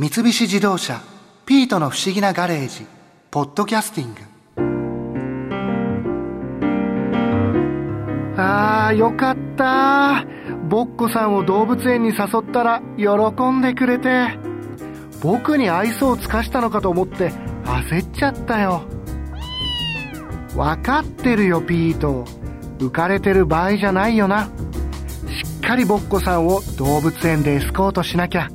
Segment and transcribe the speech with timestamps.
[0.00, 1.02] 三菱自動車
[1.44, 2.86] 「ピートの不思議なガレージ」
[3.30, 4.20] 「ポッドキャスティング」
[8.40, 10.24] あーよかった。
[10.70, 14.38] ボッコさんを動物園に誘ったら喜んでくれて。
[15.20, 17.30] 僕に愛想を尽かしたのかと思って
[17.66, 18.84] 焦っちゃったよ。
[20.56, 22.24] 分かってるよピート。
[22.78, 24.44] 浮かれてる場合じゃないよな。
[24.44, 24.48] し
[25.58, 28.48] っかりボッコさんを動物園でエスコートしなきゃ。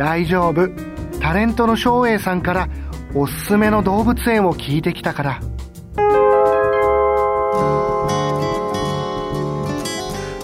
[0.00, 0.66] 大丈夫。
[1.20, 2.70] タレントの照英さんから
[3.14, 5.40] おすすめの動物園を聞いてきたから。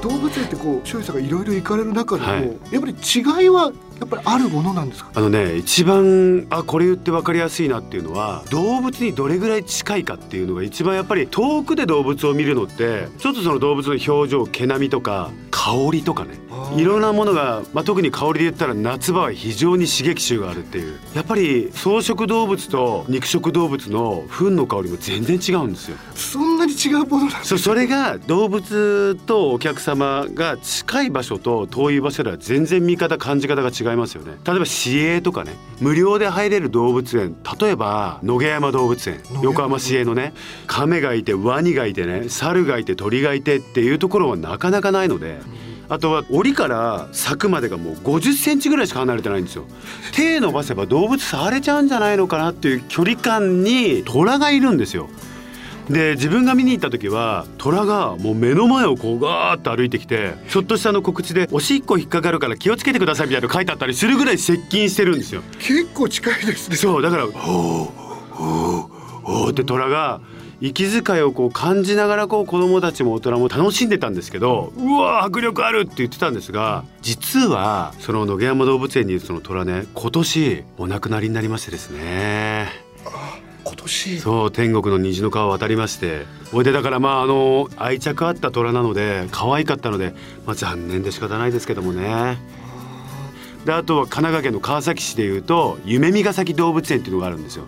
[0.00, 2.42] 動物園ってこう照英さんがいろいろ行かれる中でも、はい。
[2.70, 5.10] やっぱり違いはやっぱりあるものなんですか？
[5.16, 16.38] あのね一番あこれ言って分かりやすいなっていうのは動物にどれぐらい近いかっていうのが一番やっぱり遠くで動物を見るのってちょっとその動物の表情毛並みとか香りとかね
[16.74, 25.98] いろんなものが、まあ、特に香りで言ったら夏場は非常に刺激臭があるっていうやっぱり草食動物と肉食動物の糞の香りも全然違うんですよ。
[26.14, 27.58] そん違うものなんです。
[27.58, 34.38] そそれが動物とお客様が近い場所と遠い場所では全然見方感じ方が違いますよね。
[34.46, 35.52] 例えば市営とかね。
[35.80, 37.36] 無料で入れる動物園。
[37.60, 39.20] 例えば野毛山動物園。
[39.42, 40.32] 横浜市営のね。
[40.66, 42.28] 亀がいてワニがいてね。
[42.28, 45.40] 猿がいて鳥がいてっていうところはなかなかないので。
[45.90, 49.64] あとは檻から柵までがもう50センチぐらいしか離れてないんですよ。
[50.14, 55.08] 手伸ばせば動物触れちゃうんじゃないのかなっていう距離感に虎がいるんですよ
[55.90, 65.42] で自分が見に行った時は虎がもう目の前をこうガーッと歩いてきてちょっとしたの告知で「おしっこ引っかかるから気をつけてください」みたいなの書いてあったりするぐらい接近してるんですよ。
[65.58, 70.20] 結構近いですねそうだから「ほうほうほう」って虎が
[70.60, 82.79] 息遣いをこう感じながらこう子供たちも大人も楽しんでたんですけどうわ迫力あるって言ってたんですが実はその野毛山動物園にいるその虎ね今年お亡くなりになりましてですね。
[83.82, 90.14] 年そう天国の虹の川を渡りましてそれでだからまああの愛着あった虎なので可愛かったので、
[90.46, 92.59] まあ、残念で仕方ないですけどもね。
[93.64, 97.64] であとは神奈川県の川崎市でいうと夢見ヶ崎動物園っていうのがあるんですよ。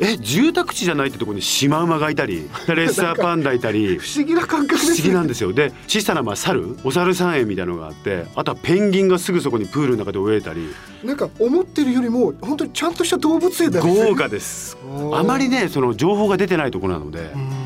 [0.00, 5.52] え住宅地じゃないってところにシマウマがいたり でレッサーパンダいたり不思議な感覚です不思議なんですよ。
[5.52, 10.72] で小さなまあ猿お猿さん園みたいなのがあってあとはペンギンがすぐそこにプールの中で泳いだり。
[11.04, 14.04] なんか思ってるよりも本当にちゃんとした動物園だね。
[14.08, 14.76] 豪華です。
[15.12, 17.57] あまりねその情報が出てないところなのでうーん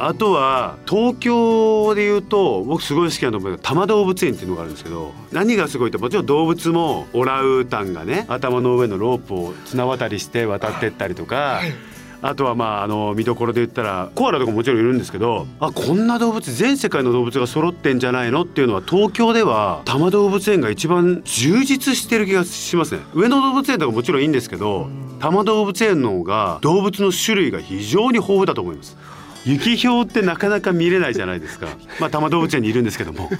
[0.00, 11.60] あとは東京で言うと僕すごい好きなと思うのが多摩動物園っていうのがあるんですけど何がすごいってもちろん動物もオランウータンがね頭の上のロープを綱渡りして渡ってったりとか。
[12.20, 23.02] あとはまああの見どころで言ったらコアラとかももちろんいるんですけどあこんな動物全世界の動物が揃ってんじゃないのっていうのは東京では多摩動物園が一番充実してる気がしますね。
[23.14, 24.88] 上野動物園とかもちろんいいんですけど
[25.20, 28.96] 多摩動物園の方が動物の種類が非常に豊富だと思います
[29.48, 31.68] 雪ひょうってなかなか見れないじゃないですか。
[31.98, 33.30] まあ多摩動物園にいるんですけども。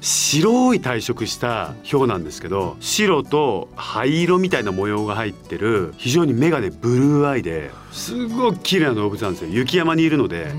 [0.00, 9.50] 白い退色したヒョウなんですけど白と灰色みたいな模様が入ってる非常に目がねブルーアイですごく綺麗な動物なんですよ。
[9.50, 10.52] 雪山にいるので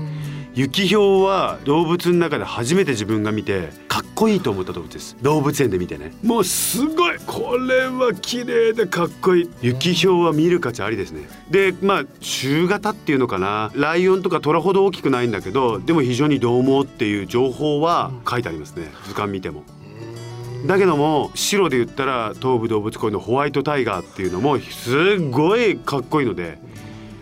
[0.54, 5.16] 雪ひょうは動物の中で初めて自分が見てかっこいいと思った動物です。
[5.20, 6.12] 動物園で見てね。
[6.22, 7.18] もうすごい。
[7.26, 9.50] これは綺麗でかっこいい。
[9.62, 11.28] 雪ひょうは見る価値ありですね。
[11.50, 13.72] でまあ中型っていうのかな。
[13.74, 18.92] ライオンとかトラほど大きくないんだけどでも非常に獰猛っていう情報は書いてありますね。
[19.08, 19.64] 図鑑見ても。
[20.66, 26.58] だけども白で言ったら東武動物公園のホワイトタイガーっていうのもすっごいかっこいいので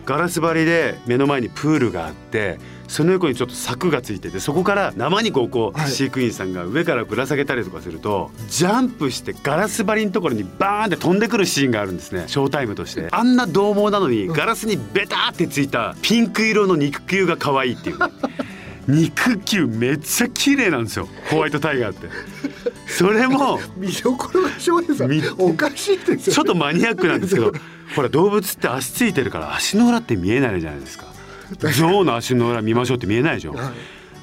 [0.05, 2.59] ガラス張りで目の前にプールがあって
[2.89, 5.91] その横にちょっと柵がついててそこから生肉をこう、はい。
[5.91, 12.25] 飼育員さんが上からぶら下げたりとかするとジャンプしてガラス張りのところにバーンって飛んでくるシーンがあるんですね。
[12.27, 13.09] ショータイムとして。
[13.11, 17.99] あんな獰猛なのにガラスにベターってついたピンク色の肉球が可愛いっていう。
[17.99, 18.07] ね
[18.89, 21.09] 肉球めっちゃ綺麗なんですよ。
[21.31, 22.09] ホワイトタイガーって。
[22.89, 25.07] それも 見どころが翔平さ
[25.39, 27.53] おかしいですよちょっとマニアックなんですけど
[27.95, 31.07] ほら動物って足ついてるから足の裏って見えないじゃないですか。
[31.73, 33.53] 象の足の裏見ましょうって見えないでしょ。
[33.53, 33.73] はい。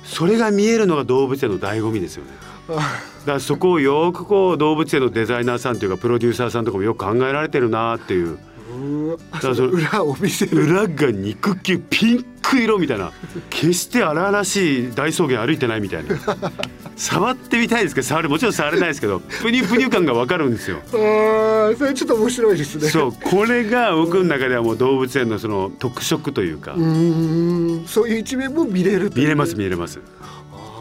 [0.04, 2.32] それが見えるのが動物園の醍醐味ですよね。
[2.68, 2.84] だか
[3.26, 8.38] らそこをよくこう動物園のデザイナーさんというかプロデューサーさんとかもよく考えられてるなっていう。
[8.76, 9.18] うわ。
[9.34, 10.64] だからそれ裏を見せる。
[10.64, 13.12] 裏が肉球ピンク色みたいな。
[13.50, 16.18] 決して荒々しい大草原歩いてないみたいな。
[16.96, 20.80] 触ってみたいですけど触るもちろん触れないですけどプニュプニュ感がわかるんですよ。
[20.92, 22.90] あーそれちょっと面白いですね。
[22.90, 26.74] そうこれが僕の中ではもう動物園のその特色というか。
[26.74, 30.00] うーんそういう一面も見れる見れます見れます。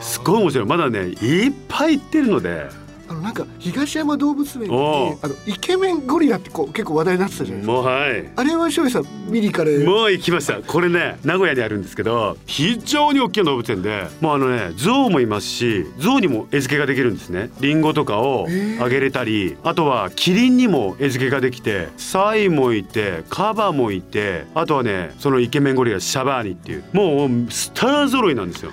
[0.01, 0.67] すごい面白い。
[0.67, 2.88] まだねいっぱい行ってるのであ
[3.19, 7.73] ののなんか東山動物園でおうあのイケメンゴリラってこう結構話題になってたじゃないですか。
[7.73, 8.32] もうはい。
[8.35, 10.61] あれは翔平さん見に行かれもう行きました。
[10.62, 17.50] これね名古屋にあるんですけど非常に大きな動物園でもうあのね象もいますし象にも餌付けができるんですね。
[17.61, 18.47] リンゴとかを
[18.81, 28.71] あげれたりあとはキリンにも餌付けができてサイもいてカバもいてあとはねそのイケメンゴリラシャバーニっていうもうスター揃いなんですよ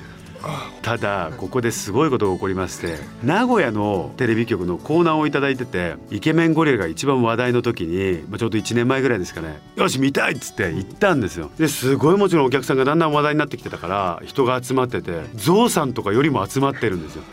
[0.81, 11.49] ただここですごいことが起こりまして名古屋のテレビ局のコーナーをいただいててイケメンゴリラが一番話題の時に、ま、ちょうど1年前ぐらいですかねよし見たいっつって行ったんですよ。
[11.57, 17.23] ですごいもちろんお客さんがだんだん話題になってきてたから人が集まっててゾウさんとかよりも集まってるんですよ。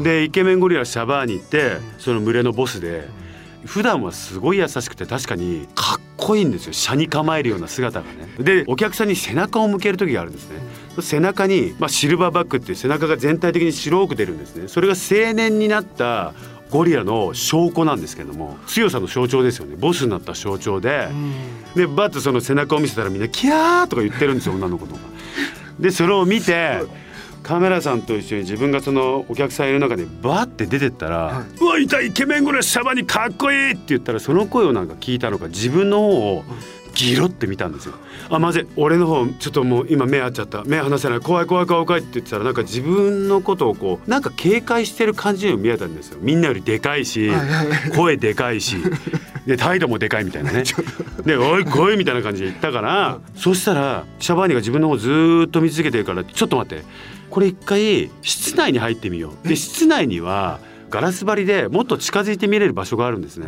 [0.00, 3.08] でイケメンゴリラシャバーニってその群れのボスで
[3.64, 6.72] 普段はすごい優しくて確かにかっこいいんですよ。
[6.72, 8.28] 車に構えるような姿がね。
[8.38, 10.60] でお客さんに背中を向ける時があるんですね。
[11.02, 16.34] 背中に、まあ、シルバーバックっていう背中が全体的に白く出るんですねそれが青年になった
[16.70, 21.08] ゴリラの証拠なんですけども強さの象徴ですよねボスになった象徴で
[21.74, 25.00] でバッとその背中を見せたらみんな「キャー!」とか言ってるんですよ女の子とか。
[25.80, 26.82] でそれを見て
[27.42, 36.44] カメラさんと一緒に自分がそのお客さんいる中でバーって出てったら「はいうわいたイケメンゴリラシャバにかっこいい!」って言ったらその声をなんか聞いたのか自分の方を
[36.98, 37.94] ギロって見たんですよ。
[38.28, 38.66] あまずい。
[38.74, 40.64] 俺の方ちょっともう今目合っちゃった。
[40.64, 41.20] 目離せない。
[41.20, 46.18] 怖い怖い怖い怖いって言ってたらなんか自分のことをこうなんか警戒してる感じにも見えたんですよ。
[46.20, 47.30] みんなよりでかいし
[47.94, 48.78] 声でかいし
[49.46, 50.64] で態度もでかいみたいなね。
[51.24, 56.84] で「おい来い」みたいな感じで言ったからそしたらシャバーニが自分の方ずーっと見続けてるからちょっと待って。
[57.30, 59.48] これ一回室内に入ってみよう。
[59.48, 63.46] で室内にはガラス張りでもっと近づいて見れる場所があるんですね。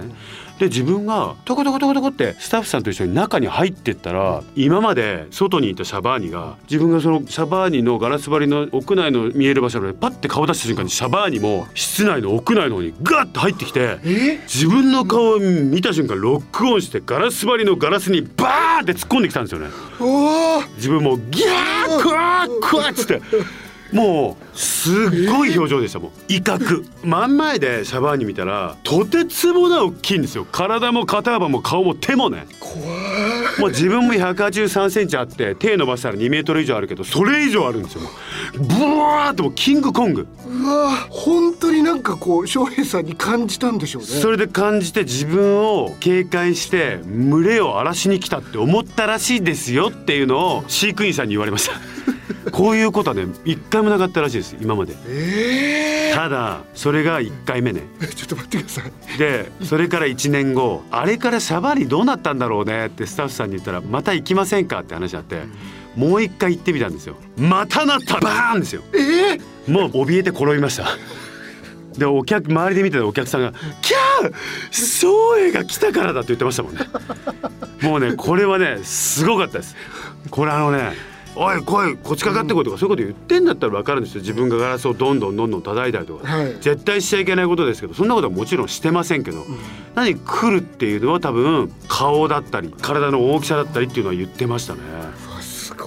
[0.58, 14.38] で自分がトコトコトコトコってスタッフさんと一緒に中に入ってったら今まで外にいたシャバーニが自分がそのシャバーニのガラス張りの屋内の見える場所でパッて顔出した瞬間にシャバーニも室内の屋内の方にガッと入ってきてえ？
[14.42, 19.69] 自分の顔を見た瞬間ロックオンしてガラス張りのガラスにバーンって突っ込んできたんですよね。
[20.76, 23.22] 自分もギャークワークワーっつって
[23.92, 24.94] もうすっ
[25.31, 26.84] ごい表情でしたもん威嚇。
[27.02, 30.46] 真ん前でシャバーニ見たらとてつもない大きいんですよ。
[30.50, 32.46] 体も肩幅も顔も手もね。
[32.60, 33.60] 怖い。
[33.60, 38.00] もう自分も183センチあって手伸ばしたら2メートル以上あるけどそれ以上あるんですよ
[38.54, 40.26] ブワーってもうキングコング。
[40.46, 44.08] うわ本当になんかこう翔平さんに感じたんでしょうね。
[44.08, 51.75] それで感じて自分を警戒して群れを荒らしに来たって思ったらしいですよっていうのを飼育員さんに言われました
[52.50, 54.94] こういうことはね一回もなかったらしいです今まで。
[55.08, 57.82] えただそれが1回目ね。
[58.02, 59.19] えちょっと待ってください。
[59.19, 65.43] でそれから1年後あれからシャバーニどうなったんだろうねってスタッフさんに言ったらまた行きませんかって話あって
[65.97, 67.17] もう一回行ってみたんですよ。
[67.37, 68.82] またなったバーンですよ。
[68.94, 70.87] ええもう怯えて転びました。
[71.97, 73.52] でお客周りで見てたお客さんが
[73.82, 74.32] 「キャー！
[74.70, 75.08] 宗
[75.38, 76.81] 英が来たからだ」って言ってましたもんね。
[77.82, 79.76] もうねこれはねすごかったです。
[80.31, 80.93] これあのね
[81.36, 84.20] 「おい来いこっちかかってこい」とかそういうこと言ってんだったら分かるんですよ。
[84.20, 86.56] 自分がガラスをどんどんどんどん叩いたりとか、はい。
[86.60, 89.46] 絶対しちゃいけないことですけどそんなことはもちろんしてませんけど、
[89.94, 94.80] 何来るっていうのは多分顔だったり体の大きさだったりっていうのは言ってましたね。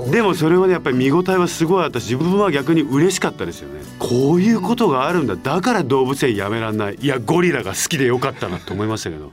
[0.09, 3.81] でもそれはねやっぱり見応えはすごいあったし自分は逆に嬉しかったですよね。
[3.99, 5.35] こういうことがあるんだ。
[5.35, 6.97] だから動物園やめらんない。
[6.99, 9.31] いやゴリラが好きでよかったなと思いましたけど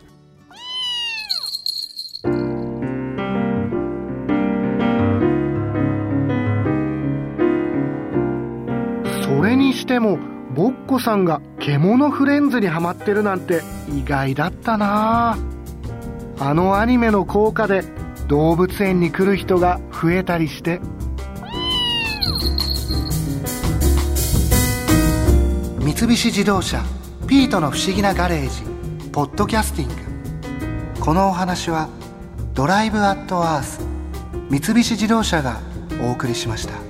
[10.00, 10.18] も
[10.54, 15.38] ボッコさんが獣フレンズにハマってるなんて意外だったな。
[16.38, 17.84] あのアニメの効果で
[18.26, 20.80] 動物園に来る人が増えたりして。
[25.78, 26.82] 三菱自動車
[27.26, 28.62] ピートの不思議なガレージ
[29.12, 29.94] ポッドキャスティング。
[31.00, 31.88] このお話は
[32.54, 33.80] ドライブアットアース
[34.50, 35.60] 三菱自動車が
[36.02, 36.89] お送りしました。